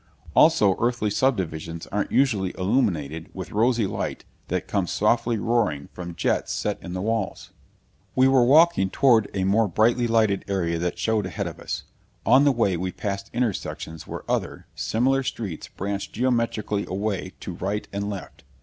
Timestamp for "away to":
16.87-17.53